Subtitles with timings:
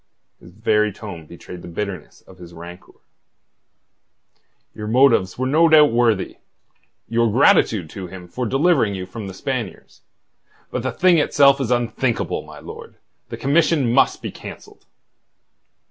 [0.39, 2.95] His very tone betrayed the bitterness of his rancour.
[4.73, 6.37] "Your motives were no doubt worthy...
[7.07, 10.01] your gratitude to him for delivering you from the Spaniards.
[10.71, 12.95] But the thing itself is unthinkable, my lord.
[13.29, 14.87] The commission must be cancelled."